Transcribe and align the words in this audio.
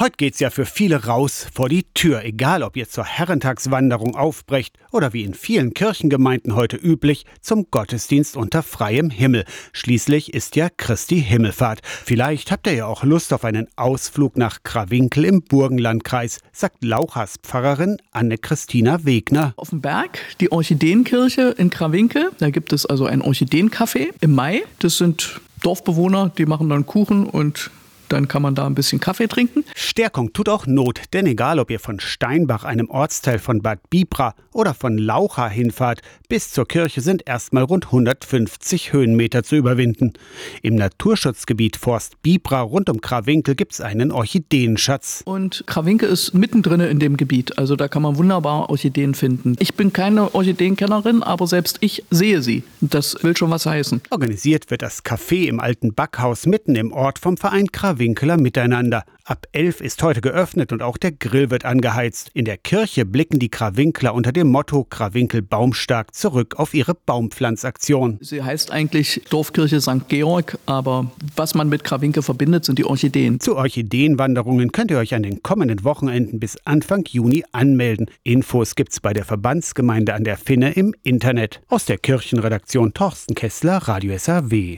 Heute 0.00 0.14
geht's 0.16 0.38
ja 0.38 0.50
für 0.50 0.64
viele 0.64 1.06
raus 1.06 1.48
vor 1.52 1.68
die 1.68 1.82
Tür, 1.92 2.22
egal 2.22 2.62
ob 2.62 2.76
ihr 2.76 2.88
zur 2.88 3.02
Herrentagswanderung 3.02 4.14
aufbrecht 4.14 4.78
oder 4.92 5.12
wie 5.12 5.24
in 5.24 5.34
vielen 5.34 5.74
Kirchengemeinden 5.74 6.54
heute 6.54 6.76
üblich 6.76 7.26
zum 7.40 7.66
Gottesdienst 7.72 8.36
unter 8.36 8.62
freiem 8.62 9.10
Himmel. 9.10 9.44
Schließlich 9.72 10.34
ist 10.34 10.54
ja 10.54 10.68
Christi 10.68 11.20
Himmelfahrt. 11.20 11.80
Vielleicht 11.82 12.52
habt 12.52 12.68
ihr 12.68 12.74
ja 12.74 12.86
auch 12.86 13.02
Lust 13.02 13.32
auf 13.32 13.44
einen 13.44 13.66
Ausflug 13.74 14.36
nach 14.36 14.62
Krawinkel 14.62 15.24
im 15.24 15.42
Burgenlandkreis, 15.42 16.42
sagt 16.52 16.84
Lauchers 16.84 17.34
Pfarrerin 17.42 17.96
Anne-Christina 18.12 19.04
Wegner. 19.04 19.52
Auf 19.56 19.70
dem 19.70 19.80
Berg, 19.80 20.20
die 20.40 20.52
Orchideenkirche 20.52 21.56
in 21.58 21.70
Krawinkel, 21.70 22.30
da 22.38 22.50
gibt 22.50 22.72
es 22.72 22.86
also 22.86 23.06
ein 23.06 23.20
Orchideencafé 23.20 24.10
im 24.20 24.36
Mai. 24.36 24.62
Das 24.78 24.98
sind 24.98 25.40
Dorfbewohner, 25.64 26.30
die 26.38 26.46
machen 26.46 26.68
dann 26.68 26.86
Kuchen 26.86 27.26
und 27.26 27.72
dann 28.08 28.28
kann 28.28 28.42
man 28.42 28.54
da 28.54 28.66
ein 28.66 28.74
bisschen 28.74 29.00
Kaffee 29.00 29.28
trinken. 29.28 29.64
Stärkung 29.74 30.32
tut 30.32 30.48
auch 30.48 30.66
Not, 30.66 31.00
denn 31.12 31.26
egal 31.26 31.58
ob 31.58 31.70
ihr 31.70 31.80
von 31.80 32.00
Steinbach, 32.00 32.64
einem 32.64 32.90
Ortsteil 32.90 33.38
von 33.38 33.62
Bad 33.62 33.90
Bibra 33.90 34.34
oder 34.52 34.74
von 34.74 34.98
Laucha 34.98 35.48
hinfahrt, 35.48 36.00
bis 36.28 36.50
zur 36.50 36.66
Kirche 36.66 37.00
sind 37.00 37.26
erstmal 37.26 37.62
rund 37.62 37.86
150 37.86 38.92
Höhenmeter 38.92 39.42
zu 39.42 39.56
überwinden. 39.56 40.14
Im 40.62 40.74
Naturschutzgebiet 40.74 41.76
Forst 41.76 42.22
Bibra 42.22 42.62
rund 42.62 42.90
um 42.90 43.00
Krawinkel 43.00 43.54
gibt 43.54 43.72
es 43.72 43.80
einen 43.80 44.10
Orchideenschatz. 44.10 45.22
Und 45.24 45.64
Krawinkel 45.66 46.08
ist 46.08 46.34
mittendrin 46.34 46.80
in 46.80 46.98
dem 46.98 47.16
Gebiet, 47.16 47.58
also 47.58 47.76
da 47.76 47.88
kann 47.88 48.02
man 48.02 48.16
wunderbar 48.16 48.70
Orchideen 48.70 49.14
finden. 49.14 49.56
Ich 49.58 49.74
bin 49.74 49.92
keine 49.92 50.34
Orchideenkennerin, 50.34 51.22
aber 51.22 51.46
selbst 51.46 51.78
ich 51.80 52.04
sehe 52.10 52.42
sie. 52.42 52.64
Das 52.80 53.22
will 53.22 53.36
schon 53.36 53.50
was 53.50 53.66
heißen. 53.66 54.02
Organisiert 54.10 54.70
wird 54.70 54.82
das 54.82 55.04
Café 55.04 55.46
im 55.46 55.60
alten 55.60 55.94
Backhaus 55.94 56.46
mitten 56.46 56.74
im 56.74 56.92
Ort 56.92 57.18
vom 57.18 57.36
Verein 57.36 57.70
Krawinkel. 57.72 57.97
Winkeler 57.98 58.36
miteinander. 58.36 59.04
Ab 59.24 59.46
11 59.52 59.80
ist 59.80 60.02
heute 60.02 60.20
geöffnet 60.20 60.72
und 60.72 60.82
auch 60.82 60.96
der 60.96 61.12
Grill 61.12 61.50
wird 61.50 61.64
angeheizt. 61.64 62.30
In 62.32 62.44
der 62.44 62.56
Kirche 62.56 63.04
blicken 63.04 63.38
die 63.38 63.50
Krawinkler 63.50 64.14
unter 64.14 64.32
dem 64.32 64.48
Motto 64.48 64.84
Krawinkel 64.84 65.42
baumstark 65.42 66.14
zurück 66.14 66.56
auf 66.56 66.74
ihre 66.74 66.94
Baumpflanzaktion. 66.94 68.18
Sie 68.20 68.42
heißt 68.42 68.70
eigentlich 68.70 69.22
Dorfkirche 69.28 69.80
St. 69.80 70.08
Georg, 70.08 70.58
aber 70.66 71.10
was 71.36 71.54
man 71.54 71.68
mit 71.68 71.84
Krawinkel 71.84 72.22
verbindet, 72.22 72.64
sind 72.64 72.78
die 72.78 72.84
Orchideen. 72.84 73.40
Zu 73.40 73.56
Orchideenwanderungen 73.56 74.72
könnt 74.72 74.90
ihr 74.90 74.98
euch 74.98 75.14
an 75.14 75.22
den 75.22 75.42
kommenden 75.42 75.84
Wochenenden 75.84 76.40
bis 76.40 76.56
Anfang 76.64 77.04
Juni 77.08 77.44
anmelden. 77.52 78.06
Infos 78.22 78.74
gibt's 78.74 79.00
bei 79.00 79.12
der 79.12 79.24
Verbandsgemeinde 79.24 80.14
an 80.14 80.24
der 80.24 80.36
Finne 80.36 80.72
im 80.72 80.94
Internet. 81.02 81.60
Aus 81.68 81.84
der 81.84 81.98
Kirchenredaktion 81.98 82.94
Torsten 82.94 83.34
Kessler, 83.34 83.76
Radio 83.76 84.16
SAW. 84.16 84.76